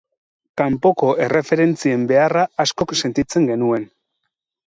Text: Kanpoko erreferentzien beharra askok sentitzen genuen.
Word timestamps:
Kanpoko 0.61 1.09
erreferentzien 1.25 2.07
beharra 2.11 2.45
askok 2.65 2.95
sentitzen 3.01 3.45
genuen. 3.53 3.85